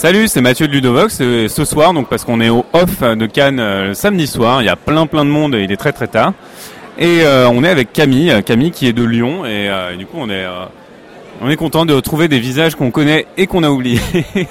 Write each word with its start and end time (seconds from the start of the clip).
Salut, 0.00 0.28
c'est 0.28 0.40
Mathieu 0.40 0.66
de 0.66 0.72
Ludovox. 0.72 1.18
Euh, 1.20 1.46
ce 1.46 1.66
soir, 1.66 1.92
donc 1.92 2.08
parce 2.08 2.24
qu'on 2.24 2.40
est 2.40 2.48
au 2.48 2.64
off 2.72 3.02
de 3.02 3.26
Cannes 3.26 3.60
euh, 3.60 3.88
le 3.88 3.94
samedi 3.94 4.26
soir, 4.26 4.62
il 4.62 4.64
y 4.64 4.70
a 4.70 4.74
plein 4.74 5.06
plein 5.06 5.26
de 5.26 5.30
monde 5.30 5.54
et 5.54 5.62
il 5.62 5.70
est 5.70 5.76
très 5.76 5.92
très 5.92 6.06
tard. 6.06 6.32
Et 6.96 7.20
euh, 7.20 7.50
on 7.50 7.62
est 7.64 7.68
avec 7.68 7.92
Camille, 7.92 8.42
Camille 8.46 8.70
qui 8.70 8.86
est 8.86 8.94
de 8.94 9.04
Lyon 9.04 9.44
et, 9.44 9.68
du 9.98 10.06
coup 10.06 10.16
on 10.18 10.30
est 10.30 10.46
on 11.42 11.50
est 11.50 11.56
content 11.56 11.84
de 11.84 11.92
retrouver 11.92 12.28
des 12.28 12.38
visages 12.38 12.76
qu'on 12.76 12.90
connaît 12.90 13.26
et 13.36 13.46
qu'on 13.46 13.62
a 13.62 13.68
oubliés. 13.68 14.00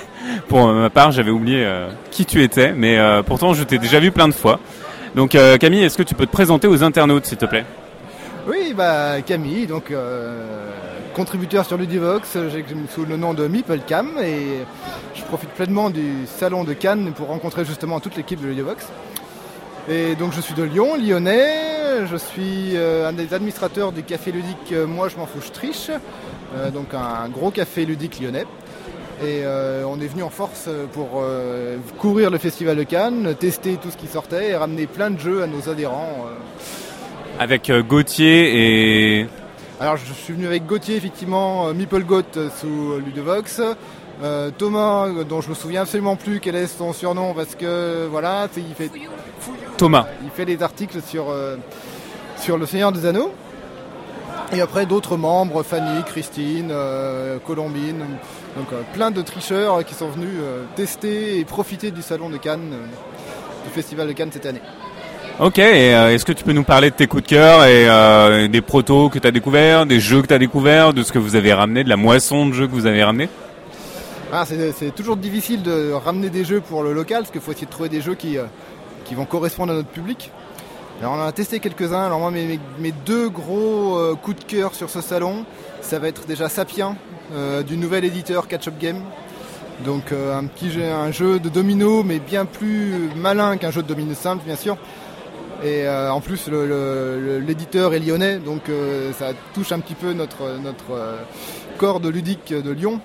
Pour 0.48 0.68
ma 0.68 0.92
part, 0.92 1.12
j'avais 1.12 1.32
oublié 1.32 1.68
qui 2.12 2.28
tu 2.28 2.44
étais, 2.44 2.72
mais 2.72 3.00
pourtant 3.26 3.56
je 3.56 3.64
t'ai 3.64 3.80
déjà 3.80 4.00
vu 4.00 4.12
plein 4.12 4.28
de 4.28 4.36
fois. 4.36 4.60
Donc 5.16 5.36
Camille, 5.60 5.84
est-ce 5.84 5.98
que 5.98 6.04
tu 6.04 6.14
peux 6.14 6.28
te 6.28 6.32
présenter 6.32 6.68
aux 6.68 6.84
internautes, 6.84 7.26
s'il 7.26 7.40
te 7.40 7.48
plaît? 7.48 7.66
Oui, 8.48 8.76
bah 8.78 9.20
Camille, 9.26 9.66
donc 9.66 9.92
contributeur 11.20 11.66
sur 11.66 11.76
Ludivox, 11.76 12.38
j'ai 12.50 12.64
sous 12.96 13.04
le 13.04 13.18
nom 13.18 13.34
de 13.34 13.46
Meeplecam 13.46 14.12
et 14.24 14.60
je 15.14 15.22
profite 15.24 15.50
pleinement 15.50 15.90
du 15.90 16.26
salon 16.26 16.64
de 16.64 16.72
Cannes 16.72 17.12
pour 17.14 17.28
rencontrer 17.28 17.66
justement 17.66 18.00
toute 18.00 18.16
l'équipe 18.16 18.42
de 18.42 18.48
Ludivox. 18.48 18.88
Et 19.90 20.16
donc 20.16 20.32
je 20.32 20.40
suis 20.40 20.54
de 20.54 20.64
Lyon, 20.64 20.96
lyonnais, 20.96 22.08
je 22.10 22.16
suis 22.16 22.78
euh, 22.78 23.10
un 23.10 23.12
des 23.12 23.34
administrateurs 23.34 23.92
du 23.92 24.04
café 24.04 24.32
ludique 24.32 24.72
euh, 24.72 24.88
Moi 24.88 25.10
je 25.10 25.18
m'en 25.18 25.26
fous, 25.26 25.42
je 25.46 25.52
triche, 25.52 25.92
euh, 26.56 26.72
donc 26.72 26.94
un 26.94 27.28
gros 27.28 27.52
café 27.52 27.84
ludique 27.84 28.22
lyonnais. 28.22 28.46
Et 29.22 29.44
on 29.86 30.00
est 30.00 30.08
venu 30.08 30.24
en 30.24 30.30
force 30.30 30.70
pour 30.94 31.22
courir 31.98 32.30
le 32.30 32.38
festival 32.38 32.78
de 32.78 32.84
Cannes, 32.84 33.36
tester 33.38 33.76
tout 33.76 33.92
ce 33.92 33.98
qui 33.98 34.08
sortait 34.08 34.52
et 34.52 34.56
ramener 34.56 34.88
plein 34.88 35.12
de 35.12 35.20
jeux 35.20 35.44
à 35.44 35.48
nos 35.48 35.68
adhérents. 35.68 36.26
Avec 37.38 37.70
Gauthier 37.70 39.20
et 39.20 39.28
alors 39.80 39.96
je 39.96 40.12
suis 40.12 40.34
venu 40.34 40.46
avec 40.46 40.66
Gauthier 40.66 40.98
effectivement, 40.98 41.68
euh, 41.68 41.74
Meeple 41.74 42.04
Goat 42.04 42.24
euh, 42.36 42.50
sous 42.60 43.00
Ludovox. 43.00 43.62
Euh, 44.22 44.52
Thomas, 44.58 45.08
dont 45.24 45.40
je 45.40 45.50
me 45.50 45.54
souviens 45.56 45.84
absolument 45.84 46.18
plus 46.18 46.42
quel 46.42 46.56
est 46.56 46.68
son 46.68 46.92
surnom 46.92 47.34
parce 47.34 47.56
que 47.56 48.06
voilà, 48.12 48.50
il 48.58 48.76
fait 48.76 48.92
Thomas. 49.78 50.08
Il 50.22 50.30
fait 50.32 50.44
des 50.44 50.62
articles 50.62 51.02
sur 51.02 51.34
sur 52.38 52.58
le 52.58 52.66
Seigneur 52.66 52.92
des 52.92 53.06
Anneaux. 53.06 53.32
Et 54.52 54.60
après 54.60 54.86
d'autres 54.86 55.16
membres, 55.16 55.64
Fanny, 55.64 56.04
Christine, 56.04 56.74
Colombine, 57.46 58.04
donc 58.58 58.68
plein 58.94 59.12
de 59.12 59.22
tricheurs 59.22 59.86
qui 59.86 59.94
sont 59.94 60.10
venus 60.10 60.42
tester 60.76 61.40
et 61.40 61.46
profiter 61.46 61.92
du 61.92 62.02
salon 62.02 62.30
de 62.30 62.36
Cannes, 62.36 62.74
du 63.64 63.70
festival 63.70 64.08
de 64.08 64.14
Cannes 64.14 64.32
cette 64.34 64.48
année. 64.48 64.62
Ok, 65.40 65.58
euh, 65.58 66.10
est-ce 66.10 66.26
que 66.26 66.34
tu 66.34 66.44
peux 66.44 66.52
nous 66.52 66.66
parler 66.66 66.90
de 66.90 66.96
tes 66.96 67.08
coups 67.08 67.24
de 67.24 67.28
cœur 67.30 67.64
et 67.64 67.88
euh, 67.88 68.50
des 68.50 68.60
protos 68.60 69.08
que 69.08 69.20
tu 69.20 69.26
as 69.26 69.32
découverts, 69.32 69.86
des 69.86 70.02
jeux 70.02 70.22
que 70.22 70.28
tu 70.28 70.34
as 70.34 70.38
découverts, 70.38 70.94
de 70.94 71.02
ce 71.02 71.14
que 71.14 71.18
vous 71.18 71.38
avez 71.38 71.54
ramené, 71.54 71.86
de 71.86 71.88
la 71.88 71.96
moisson 71.96 72.46
de 72.46 72.52
jeux 72.52 72.68
que 72.68 72.74
vous 72.74 72.88
avez 72.88 73.02
ramené? 73.06 73.30
Ah, 74.34 74.44
C'est 74.46 74.94
toujours 74.94 75.16
difficile 75.16 75.64
de 75.64 75.94
ramener 75.94 76.30
des 76.30 76.44
jeux 76.44 76.60
pour 76.60 76.84
le 76.84 76.92
local 76.92 77.20
parce 77.20 77.32
qu'il 77.32 77.40
faut 77.40 77.54
essayer 77.54 77.68
de 77.68 77.72
trouver 77.72 77.88
des 77.88 78.02
jeux 78.02 78.16
qui, 78.16 78.38
euh, 78.38 78.48
qui 79.06 79.16
vont 79.16 79.24
correspondre 79.24 79.72
à 79.72 79.76
notre 79.76 79.88
public. 79.88 80.30
On 81.02 81.22
a 81.22 81.32
testé 81.32 81.62
quelques-uns. 81.62 82.08
Alors 82.08 82.20
moi 82.20 82.32
mes, 82.32 82.60
mes 82.78 82.92
deux 82.92 83.30
gros 83.30 83.98
coups 84.22 84.40
de 84.40 84.44
cœur 84.44 84.76
sur 84.76 84.90
ce 84.90 85.00
salon, 85.00 85.46
ça 85.80 85.98
va 86.00 86.10
être 86.10 86.26
déjà 86.28 86.50
Sapien 86.50 86.98
du 87.66 87.78
nouvel 87.78 88.04
éditeur 88.04 88.50
Catch 88.50 88.68
Up 88.68 88.74
Game. 88.78 89.00
Donc 89.86 90.12
un 90.12 90.44
petit 90.48 90.70
jeu, 90.70 90.84
un 90.84 91.12
jeu 91.12 91.40
de 91.40 91.48
domino 91.48 92.04
mais 92.04 92.20
bien 92.20 92.44
plus 92.44 93.10
malin 93.16 93.56
qu'un 93.56 93.72
jeu 93.72 93.82
de 93.82 93.88
domino 93.88 94.14
simple 94.14 94.44
bien 94.46 94.58
sûr. 94.58 94.76
Et 95.64 95.86
euh, 95.86 96.12
en 96.12 96.22
plus, 96.22 96.48
l'éditeur 96.48 97.94
est 97.94 98.00
lyonnais, 98.00 98.38
donc 98.38 98.70
euh, 98.70 99.12
ça 99.12 99.32
touche 99.54 99.74
un 99.74 99.80
petit 99.80 99.96
peu 99.96 100.14
notre, 100.14 100.58
notre 100.58 100.92
euh, 100.94 101.18
corps 101.78 102.00
de 102.00 102.08
ludique 102.08 102.54
de 102.54 102.72
Lyon. 102.72 103.02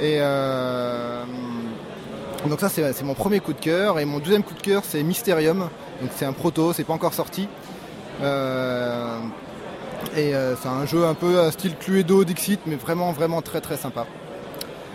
Et 0.00 0.20
donc 2.48 2.60
ça, 2.60 2.68
c'est 2.68 3.02
mon 3.02 3.14
premier 3.14 3.40
coup 3.40 3.52
de 3.52 3.60
cœur. 3.60 3.98
Et 3.98 4.04
mon 4.04 4.18
deuxième 4.18 4.42
coup 4.42 4.54
de 4.54 4.60
cœur, 4.60 4.82
c'est 4.84 5.02
Mysterium. 5.02 5.68
Donc 6.00 6.10
c'est 6.16 6.24
un 6.24 6.32
proto, 6.32 6.72
c'est 6.72 6.84
pas 6.84 6.94
encore 6.94 7.14
sorti. 7.14 7.48
et 10.16 10.32
c'est 10.62 10.68
un 10.68 10.86
jeu 10.86 11.04
un 11.04 11.14
peu 11.14 11.40
à 11.40 11.50
style 11.50 11.76
Cluedo, 11.76 12.24
Dixit, 12.24 12.60
mais 12.66 12.76
vraiment, 12.76 13.12
vraiment 13.12 13.42
très 13.42 13.60
très 13.60 13.76
sympa. 13.76 14.06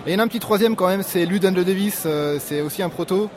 Et 0.06 0.12
il 0.12 0.14
y 0.14 0.16
en 0.16 0.20
a 0.20 0.24
un 0.24 0.28
petit 0.28 0.40
troisième 0.40 0.76
quand 0.76 0.88
même, 0.88 1.04
c'est 1.04 1.26
Luden 1.26 1.54
de 1.54 1.64
Davis. 1.64 2.08
c'est 2.40 2.62
aussi 2.62 2.82
un 2.82 2.90
proto. 2.90 3.30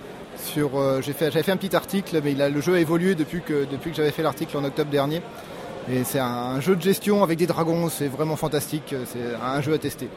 Euh, 0.56 1.02
j'ai 1.02 1.12
fait, 1.12 1.30
j'avais 1.30 1.42
fait 1.42 1.52
un 1.52 1.56
petit 1.56 1.74
article, 1.74 2.20
mais 2.22 2.34
le 2.34 2.60
jeu 2.60 2.74
a 2.74 2.80
évolué 2.80 3.14
depuis 3.14 3.40
que, 3.40 3.66
depuis 3.70 3.90
que 3.90 3.96
j'avais 3.96 4.10
fait 4.10 4.22
l'article 4.22 4.56
en 4.56 4.64
octobre 4.64 4.90
dernier. 4.90 5.22
Et 5.90 6.04
c'est 6.04 6.18
un, 6.18 6.60
jeu 6.60 6.76
de 6.76 6.82
gestion 6.82 7.22
avec 7.22 7.38
des 7.38 7.46
dragons, 7.46 7.88
c'est 7.88 8.08
vraiment 8.08 8.36
fantastique, 8.36 8.94
c'est 9.06 9.34
un 9.42 9.60
jeu 9.60 9.74
à 9.74 9.78
tester. 9.78 10.08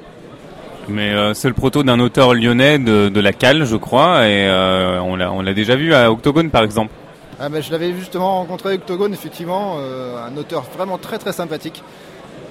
Mais 0.89 1.11
euh, 1.13 1.33
c'est 1.33 1.47
le 1.47 1.53
proto 1.53 1.83
d'un 1.83 1.99
auteur 1.99 2.33
lyonnais 2.33 2.77
de, 2.77 3.19
la 3.19 3.33
Cale, 3.33 3.65
je 3.65 3.77
crois, 3.77 4.27
et 4.27 4.47
euh, 4.47 4.99
on 5.01 5.41
l'a 5.41 5.53
déjà 5.53 5.75
vu 5.75 5.93
à 5.93 6.11
Octogone 6.11 6.49
par 6.49 6.63
exemple. 6.63 6.91
Ah 7.39 7.49
ben, 7.49 7.63
je 7.63 7.71
l'avais 7.71 7.93
justement 7.93 8.39
rencontré 8.39 8.71
à 8.71 8.75
Octogone, 8.75 9.13
effectivement, 9.13 9.77
un 9.79 10.37
auteur 10.37 10.63
vraiment 10.75 10.97
très 10.97 11.17
très 11.17 11.33
sympathique. 11.33 11.81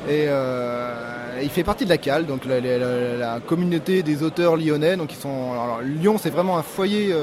Et 0.08 0.26
il 1.42 1.50
fait 1.50 1.64
partie 1.64 1.84
de 1.84 1.90
la 1.90 1.98
Cale, 1.98 2.26
donc 2.26 2.42
la, 2.46 3.38
communauté 3.46 4.02
des 4.02 4.22
auteurs 4.22 4.56
lyonnais. 4.56 4.96
Donc 4.96 5.12
ils 5.12 5.20
sont, 5.20 5.52
Lyon, 5.84 6.16
c'est 6.18 6.30
vraiment 6.30 6.56
un 6.56 6.62
foyer 6.62 7.14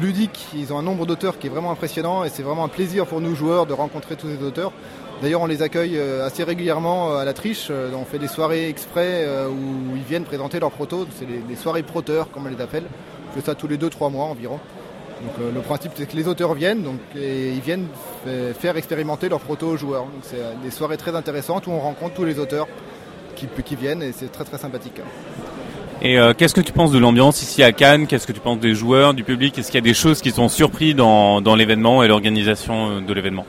ludique. 0.00 0.48
Ils 0.54 0.72
ont 0.72 0.78
un 0.78 0.82
nombre 0.82 1.06
d'auteurs 1.06 1.38
qui 1.38 1.46
est 1.46 1.50
vraiment 1.50 1.70
impressionnant 1.70 2.24
et 2.24 2.28
c'est 2.28 2.42
vraiment 2.42 2.64
un 2.64 2.68
plaisir 2.68 3.06
pour 3.06 3.20
nous 3.20 3.34
joueurs 3.34 3.66
de 3.66 3.72
rencontrer 3.72 4.16
tous 4.16 4.28
ces 4.28 4.42
auteurs. 4.44 4.72
D'ailleurs, 5.22 5.40
on 5.40 5.46
les 5.46 5.62
accueille 5.62 5.98
euh, 5.98 6.26
assez 6.26 6.44
régulièrement 6.44 7.10
euh, 7.10 7.16
à 7.16 7.24
la 7.24 7.32
triche. 7.32 7.68
Euh, 7.70 7.90
on 7.94 8.04
fait 8.04 8.20
des 8.20 8.28
soirées 8.28 8.68
exprès 8.68 9.26
où 9.48 9.96
ils 9.96 10.02
viennent 10.02 10.24
présenter 10.24 10.60
leurs 10.60 10.70
protos. 10.70 11.06
C'est 11.18 11.26
des 11.26 11.56
soirées 11.56 11.82
proteurs, 11.82 12.30
comme 12.30 12.46
on 12.46 12.50
les 12.50 12.62
appelle. 12.62 12.84
On 13.30 13.34
fait 13.34 13.44
ça 13.44 13.54
tous 13.54 13.66
les 13.66 13.76
2-3 13.76 14.12
mois 14.12 14.26
environ. 14.26 14.60
Le 15.40 15.60
principe, 15.62 15.92
c'est 15.96 16.06
que 16.06 16.16
les 16.16 16.28
auteurs 16.28 16.54
viennent 16.54 16.84
donc, 16.84 17.00
ils 17.16 17.60
viennent 17.60 17.88
faire 18.56 18.76
expérimenter 18.76 19.28
leurs 19.28 19.40
protos 19.40 19.66
aux 19.66 19.76
joueurs. 19.76 20.06
c'est 20.22 20.38
des 20.62 20.70
soirées 20.70 20.96
très 20.96 21.16
intéressantes 21.16 21.66
où 21.66 21.72
on 21.72 21.80
rencontre 21.80 22.14
tous 22.14 22.24
les 22.24 22.38
auteurs 22.38 22.68
qui, 23.34 23.48
qui 23.64 23.74
viennent 23.74 24.00
et 24.00 24.12
c'est 24.12 24.30
très 24.30 24.44
très 24.44 24.58
sympathique. 24.58 25.00
Et 26.00 26.16
euh, 26.16 26.32
qu'est-ce 26.32 26.54
que 26.54 26.60
tu 26.60 26.72
penses 26.72 26.92
de 26.92 26.98
l'ambiance 26.98 27.42
ici 27.42 27.62
à 27.64 27.72
Cannes? 27.72 28.06
Qu'est-ce 28.06 28.26
que 28.26 28.32
tu 28.32 28.38
penses 28.38 28.60
des 28.60 28.72
joueurs, 28.72 29.14
du 29.14 29.24
public? 29.24 29.58
Est-ce 29.58 29.66
qu'il 29.66 29.80
y 29.80 29.82
a 29.82 29.88
des 29.88 29.94
choses 29.94 30.20
qui 30.22 30.30
sont 30.30 30.48
surpris 30.48 30.94
dans, 30.94 31.40
l'événement 31.56 32.04
et 32.04 32.08
l'organisation 32.08 32.90
euh, 32.90 33.00
de 33.00 33.12
l'événement? 33.12 33.46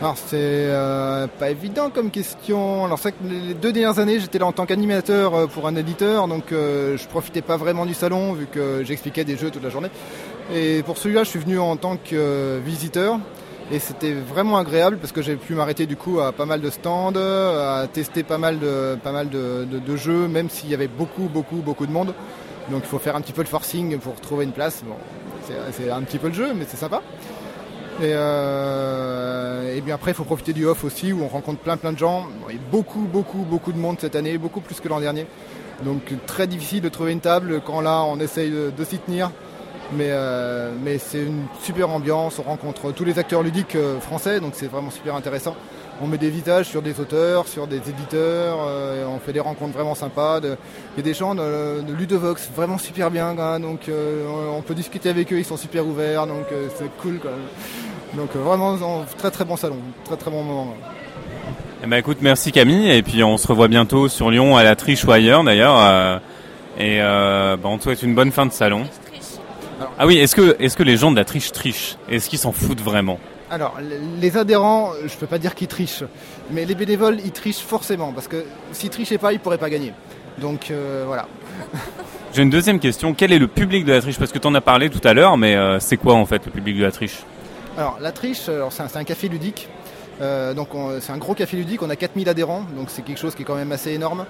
Alors 0.00 0.16
c'est 0.16 0.36
euh, 0.36 1.26
pas 1.38 1.50
évident 1.50 1.90
comme 1.90 2.10
question. 2.10 2.84
Alors 2.84 2.98
c'est 2.98 3.12
que 3.12 3.16
les 3.28 3.54
deux 3.54 3.72
dernières 3.72 4.00
années 4.00 4.18
j'étais 4.18 4.38
là 4.40 4.46
en 4.46 4.52
tant 4.52 4.66
qu'animateur 4.66 5.48
pour 5.48 5.66
un 5.66 5.74
éditeur, 5.74 6.28
donc 6.28 6.44
je 6.50 7.06
profitais 7.08 7.42
pas 7.42 7.56
vraiment 7.56 7.84
du 7.84 7.94
salon 7.94 8.32
vu 8.32 8.46
que 8.46 8.84
j'expliquais 8.84 9.24
des 9.24 9.36
jeux 9.36 9.50
toute 9.50 9.64
la 9.64 9.70
journée. 9.70 9.90
Et 10.54 10.84
pour 10.84 10.98
celui-là 10.98 11.24
je 11.24 11.30
suis 11.30 11.40
venu 11.40 11.58
en 11.58 11.76
tant 11.76 11.96
que 11.96 12.60
visiteur. 12.64 13.18
Et 13.70 13.78
c'était 13.80 14.12
vraiment 14.12 14.56
agréable 14.56 14.96
parce 14.96 15.12
que 15.12 15.20
j'ai 15.20 15.36
pu 15.36 15.54
m'arrêter 15.54 15.84
du 15.84 15.96
coup 15.96 16.20
à 16.20 16.32
pas 16.32 16.46
mal 16.46 16.62
de 16.62 16.70
stands, 16.70 17.12
à 17.16 17.86
tester 17.92 18.22
pas 18.22 18.38
mal 18.38 18.58
de, 18.58 18.96
pas 19.02 19.12
mal 19.12 19.28
de, 19.28 19.96
jeux, 19.96 20.26
même 20.26 20.48
s'il 20.48 20.70
y 20.70 20.74
avait 20.74 20.88
beaucoup, 20.88 21.28
beaucoup, 21.28 21.56
beaucoup 21.56 21.86
de 21.86 21.92
monde. 21.92 22.14
Donc 22.70 22.82
il 22.84 22.88
faut 22.88 22.98
faire 22.98 23.14
un 23.14 23.20
petit 23.20 23.34
peu 23.34 23.42
le 23.42 23.48
forcing 23.48 23.98
pour 23.98 24.14
trouver 24.16 24.44
une 24.44 24.52
place. 24.52 24.82
Bon, 24.86 24.94
c'est 25.72 25.90
un 25.90 26.00
petit 26.02 26.18
peu 26.18 26.28
le 26.28 26.34
jeu, 26.34 26.54
mais 26.54 26.64
c'est 26.66 26.78
sympa. 26.78 27.02
Et, 28.00 28.12
euh, 28.14 29.76
et, 29.76 29.80
bien 29.80 29.96
après, 29.96 30.12
il 30.12 30.14
faut 30.14 30.24
profiter 30.24 30.52
du 30.52 30.64
off 30.64 30.84
aussi 30.84 31.12
où 31.12 31.20
on 31.22 31.28
rencontre 31.28 31.58
plein 31.58 31.76
plein 31.76 31.92
de 31.92 31.98
gens. 31.98 32.28
il 32.48 32.54
y 32.54 32.58
a 32.58 32.62
beaucoup, 32.70 33.00
beaucoup, 33.00 33.38
beaucoup 33.38 33.72
de 33.72 33.78
monde 33.78 33.96
cette 34.00 34.14
année, 34.16 34.38
beaucoup 34.38 34.60
plus 34.60 34.80
que 34.80 34.88
l'an 34.88 35.00
dernier. 35.00 35.26
Donc 35.84 36.14
très 36.26 36.46
difficile 36.46 36.80
de 36.80 36.88
trouver 36.88 37.12
une 37.12 37.20
table 37.20 37.60
quand 37.66 37.80
là 37.80 38.02
on 38.04 38.18
essaye 38.18 38.50
de 38.50 38.84
s'y 38.84 38.98
tenir. 38.98 39.30
Mais, 39.92 40.08
euh, 40.10 40.70
mais 40.82 40.98
c'est 40.98 41.22
une 41.22 41.44
super 41.62 41.88
ambiance, 41.88 42.38
on 42.38 42.42
rencontre 42.42 42.92
tous 42.92 43.04
les 43.04 43.18
acteurs 43.18 43.42
ludiques 43.42 43.74
euh, 43.74 43.98
français, 44.00 44.38
donc 44.38 44.52
c'est 44.54 44.66
vraiment 44.66 44.90
super 44.90 45.14
intéressant. 45.14 45.56
On 46.02 46.06
met 46.06 46.18
des 46.18 46.28
visages 46.28 46.66
sur 46.66 46.82
des 46.82 47.00
auteurs, 47.00 47.48
sur 47.48 47.66
des 47.66 47.78
éditeurs, 47.78 48.58
euh, 48.60 49.06
on 49.08 49.18
fait 49.18 49.32
des 49.32 49.40
rencontres 49.40 49.72
vraiment 49.72 49.94
sympas. 49.94 50.40
Il 50.42 50.98
y 50.98 51.00
a 51.00 51.02
des 51.02 51.14
gens 51.14 51.34
de, 51.34 51.82
Ludovox 51.98 52.50
vraiment 52.54 52.76
super 52.76 53.10
bien, 53.10 53.34
donc 53.58 53.90
on 53.90 54.62
peut 54.62 54.74
discuter 54.74 55.08
avec 55.08 55.32
eux, 55.32 55.38
ils 55.38 55.44
sont 55.44 55.56
super 55.56 55.86
ouverts, 55.86 56.26
donc 56.26 56.46
c'est 56.76 56.90
cool. 56.98 57.18
Donc 58.14 58.34
vraiment 58.34 58.76
très 59.16 59.30
très 59.30 59.44
bon 59.44 59.56
salon, 59.56 59.78
très 60.04 60.16
très 60.16 60.30
bon 60.30 60.44
moment. 60.44 60.74
Eh 61.82 61.86
ben, 61.86 61.96
écoute, 61.96 62.18
merci 62.20 62.52
Camille, 62.52 62.90
et 62.90 63.02
puis 63.02 63.24
on 63.24 63.36
se 63.36 63.48
revoit 63.48 63.68
bientôt 63.68 64.08
sur 64.08 64.30
Lyon 64.30 64.56
à 64.56 64.62
la 64.62 64.76
Triche 64.76 65.04
ou 65.04 65.10
ailleurs 65.10 65.42
d'ailleurs. 65.42 66.20
et 66.78 66.98
ben, 66.98 67.58
on 67.64 67.78
te 67.78 67.84
souhaite 67.84 68.04
une 68.04 68.14
bonne 68.14 68.30
fin 68.30 68.46
de 68.46 68.52
salon 68.52 68.84
ah 69.98 70.06
oui, 70.06 70.18
est-ce 70.18 70.34
que, 70.34 70.56
est 70.58 70.74
que 70.74 70.82
les 70.82 70.96
gens 70.96 71.10
de 71.10 71.16
la 71.16 71.24
triche 71.24 71.52
trichent? 71.52 71.96
Est-ce 72.08 72.28
qu'ils 72.28 72.38
s'en 72.38 72.52
foutent 72.52 72.80
vraiment? 72.80 73.18
Alors, 73.50 73.78
les 74.20 74.36
adhérents, 74.36 74.92
je 75.00 75.14
ne 75.14 75.18
peux 75.18 75.26
pas 75.26 75.38
dire 75.38 75.54
qu'ils 75.54 75.68
trichent, 75.68 76.04
mais 76.50 76.66
les 76.66 76.74
bénévoles, 76.74 77.18
ils 77.24 77.32
trichent 77.32 77.56
forcément, 77.58 78.12
parce 78.12 78.28
que 78.28 78.44
s'ils 78.72 78.90
trichaient 78.90 79.18
pas, 79.18 79.32
ils 79.32 79.36
ne 79.36 79.40
pourraient 79.40 79.58
pas 79.58 79.70
gagner. 79.70 79.92
Donc 80.38 80.70
euh, 80.70 81.04
voilà. 81.06 81.26
J'ai 82.34 82.42
une 82.42 82.50
deuxième 82.50 82.78
question. 82.78 83.14
Quel 83.14 83.32
est 83.32 83.38
le 83.38 83.48
public 83.48 83.84
de 83.84 83.92
la 83.92 84.00
triche? 84.00 84.18
Parce 84.18 84.32
que 84.32 84.38
tu 84.38 84.46
en 84.46 84.54
as 84.54 84.60
parlé 84.60 84.90
tout 84.90 85.06
à 85.06 85.14
l'heure, 85.14 85.36
mais 85.36 85.56
euh, 85.56 85.80
c'est 85.80 85.96
quoi 85.96 86.14
en 86.14 86.26
fait 86.26 86.44
le 86.44 86.52
public 86.52 86.76
de 86.76 86.82
la 86.82 86.92
triche? 86.92 87.20
Alors, 87.76 87.98
la 88.00 88.12
triche, 88.12 88.50
c'est 88.70 88.96
un, 88.98 89.04
café 89.04 89.28
ludique. 89.28 89.68
Euh, 90.20 90.52
donc 90.52 90.70
c'est 91.00 91.12
un 91.12 91.18
gros 91.18 91.34
café 91.34 91.56
ludique, 91.56 91.80
on 91.82 91.90
a 91.90 91.96
4000 91.96 92.28
adhérents, 92.28 92.64
donc 92.76 92.90
c'est 92.90 93.02
quelque 93.02 93.20
chose 93.20 93.36
qui 93.36 93.42
est 93.42 93.44
quand 93.44 93.54
même 93.54 93.70
assez 93.70 93.92
énorme. 93.92 94.26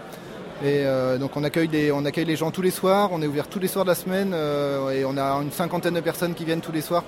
Et 0.65 0.85
donc 1.21 1.37
on 1.37 1.45
accueille, 1.45 1.93
on 1.93 2.05
accueille 2.05 2.25
les 2.25 2.35
gens 2.35 2.51
tous 2.51 2.63
les 2.63 2.73
soirs, 2.73 3.11
on 3.13 3.23
est 3.23 3.27
ouvert 3.27 3.47
tous 3.47 3.61
les 3.61 3.69
soirs 3.69 3.85
de 3.85 3.91
la 3.91 3.95
semaine 3.95 4.35
et 4.93 5.05
on 5.05 5.17
a 5.17 5.41
une 5.41 5.53
cinquantaine 5.53 5.95
de 5.95 6.01
personnes 6.01 6.35
qui 6.35 6.45
viennent 6.45 6.61
tous 6.61 6.73
les 6.73 6.81
soirs. 6.81 7.05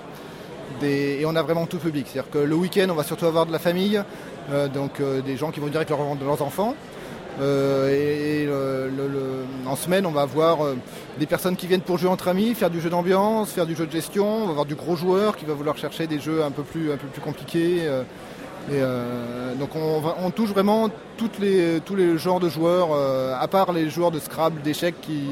et 0.81 1.23
on 1.25 1.35
a 1.35 1.41
vraiment 1.41 1.65
tout 1.65 1.77
public. 1.77 2.07
C'est-à-dire 2.07 2.31
que 2.31 2.37
le 2.37 2.55
week-end, 2.55 2.87
on 2.89 2.95
va 2.95 3.03
surtout 3.03 3.25
avoir 3.25 3.45
de 3.45 3.51
la 3.51 3.59
famille, 3.59 4.01
donc 4.73 5.01
des 5.25 5.35
gens 5.35 5.51
qui 5.51 5.59
vont 5.59 5.67
direct 5.67 5.89
leur, 5.89 5.99
leurs 5.99 6.41
enfants. 6.41 6.75
et, 7.41 8.47
en 9.67 9.75
semaine, 9.75 10.05
on 10.05 10.11
va 10.11 10.21
avoir 10.21 10.59
des 11.19 11.25
personnes 11.25 11.57
qui 11.57 11.67
viennent 11.67 11.81
pour 11.81 11.97
jouer 11.97 12.09
entre 12.09 12.29
amis, 12.29 12.55
faire 12.55 12.69
du 12.69 12.79
jeu 12.79 12.89
d'ambiance, 12.89 13.51
faire 13.51 13.65
du 13.65 13.75
jeu 13.75 13.85
de 13.85 13.91
gestion. 13.91 14.43
On 14.43 14.45
va 14.45 14.51
avoir 14.51 14.65
du 14.65 14.75
gros 14.75 14.95
joueur 14.95 15.35
qui 15.35 15.43
va 15.43 15.53
vouloir 15.53 15.77
chercher 15.77 16.07
des 16.07 16.19
jeux 16.19 16.41
un 16.41 16.51
peu 16.51 16.63
plus, 16.63 16.93
un 16.93 16.97
peu 16.97 17.07
plus 17.07 17.21
compliqués. 17.21 17.81
Et 18.69 18.75
euh, 18.75 19.55
donc 19.55 19.69
on, 19.75 20.29
touche 20.29 20.49
vraiment 20.49 20.89
toutes 21.17 21.39
les, 21.39 21.81
tous 21.83 21.95
les 21.95 22.17
genres 22.17 22.39
de 22.39 22.47
joueurs, 22.47 22.89
euh, 22.93 23.33
à 23.39 23.47
part 23.47 23.73
les 23.73 23.89
joueurs 23.89 24.11
de 24.11 24.19
Scrabble, 24.19 24.61
d'échecs 24.61 25.01
qui 25.01 25.23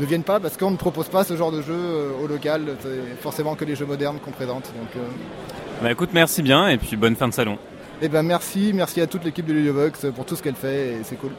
ne 0.00 0.04
viennent 0.04 0.24
pas 0.24 0.40
parce 0.40 0.56
qu'on 0.56 0.72
ne 0.72 0.76
propose 0.76 1.08
pas 1.08 1.22
ce 1.24 1.36
genre 1.36 1.52
de 1.52 1.62
jeu 1.62 1.72
euh, 1.72 2.10
au 2.22 2.26
local. 2.26 2.62
C'est 2.82 3.22
forcément 3.22 3.54
que 3.54 3.64
les 3.64 3.76
jeux 3.76 3.86
modernes 3.86 4.18
qu'on 4.18 4.32
présente. 4.32 4.64
Donc, 4.64 5.02
bah 5.82 5.92
écoute, 5.92 6.10
merci 6.12 6.42
bien 6.42 6.68
et 6.68 6.78
puis 6.78 6.96
bonne 6.96 7.16
fin 7.16 7.28
de 7.28 7.32
salon. 7.32 7.54
Et 8.02 8.06
eh 8.06 8.08
ben 8.08 8.22
merci, 8.22 8.72
merci 8.74 9.00
à 9.00 9.06
toute 9.06 9.24
l'équipe 9.24 9.46
de 9.46 9.52
Ludiovox 9.52 10.06
pour 10.14 10.26
tout 10.26 10.34
ce 10.34 10.42
qu'elle 10.42 10.56
fait 10.56 10.88
et 10.88 10.96
c'est 11.04 11.16
cool. 11.16 11.30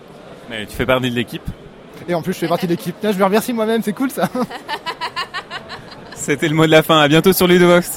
Mais 0.50 0.66
tu 0.66 0.74
fais 0.74 0.86
partie 0.86 1.10
de 1.10 1.16
l'équipe 1.16 1.44
Et 2.08 2.14
en 2.14 2.22
plus 2.22 2.34
je 2.34 2.40
fais 2.40 2.48
partie 2.48 2.66
de 2.66 2.72
l'équipe. 2.72 2.96
Je 3.04 3.18
me 3.18 3.24
remercie 3.24 3.52
moi-même, 3.52 3.82
c'est 3.84 3.94
cool 3.94 4.10
ça. 4.10 4.30
C'était 6.16 6.48
le 6.48 6.56
mot 6.56 6.66
de 6.66 6.72
la 6.72 6.82
fin, 6.82 7.00
à 7.02 7.08
bientôt 7.08 7.34
sur 7.34 7.46
Ludiovox. 7.46 7.92